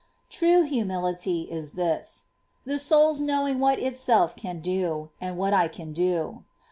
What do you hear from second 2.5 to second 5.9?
the soul's knowing what itself can do, and what I